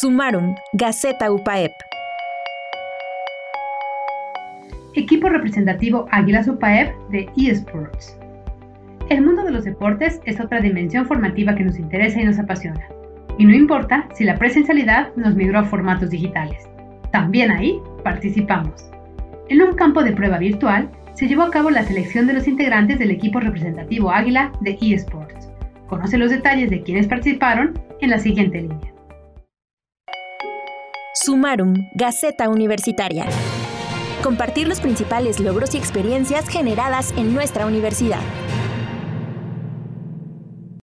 Sumaron, 0.00 0.54
Gaceta 0.72 1.30
UPAEP. 1.30 1.72
Equipo 4.94 5.28
representativo 5.28 6.06
Águilas 6.10 6.48
UPAEP 6.48 6.94
de 7.10 7.28
eSports. 7.36 8.18
El 9.10 9.20
mundo 9.20 9.44
de 9.44 9.50
los 9.50 9.64
deportes 9.64 10.22
es 10.24 10.40
otra 10.40 10.60
dimensión 10.60 11.04
formativa 11.04 11.54
que 11.54 11.64
nos 11.64 11.78
interesa 11.78 12.18
y 12.18 12.24
nos 12.24 12.38
apasiona. 12.38 12.80
Y 13.36 13.44
no 13.44 13.54
importa 13.54 14.08
si 14.14 14.24
la 14.24 14.38
presencialidad 14.38 15.14
nos 15.16 15.34
migró 15.34 15.58
a 15.58 15.64
formatos 15.64 16.08
digitales. 16.08 16.66
También 17.12 17.50
ahí 17.50 17.78
participamos. 18.02 18.88
En 19.50 19.60
un 19.60 19.74
campo 19.74 20.02
de 20.02 20.12
prueba 20.12 20.38
virtual 20.38 20.88
se 21.12 21.28
llevó 21.28 21.42
a 21.42 21.50
cabo 21.50 21.68
la 21.68 21.82
selección 21.82 22.26
de 22.26 22.32
los 22.32 22.48
integrantes 22.48 22.98
del 22.98 23.10
equipo 23.10 23.38
representativo 23.38 24.10
Águila 24.10 24.50
de 24.62 24.78
eSports. 24.80 25.50
Conoce 25.88 26.16
los 26.16 26.30
detalles 26.30 26.70
de 26.70 26.82
quienes 26.84 27.06
participaron 27.06 27.78
en 28.00 28.08
la 28.08 28.18
siguiente 28.18 28.62
línea. 28.62 28.94
Sumarum, 31.22 31.90
Gaceta 31.92 32.48
Universitaria. 32.48 33.26
Compartir 34.22 34.66
los 34.66 34.80
principales 34.80 35.38
logros 35.38 35.74
y 35.74 35.76
experiencias 35.76 36.48
generadas 36.48 37.12
en 37.14 37.34
nuestra 37.34 37.66
universidad. 37.66 38.22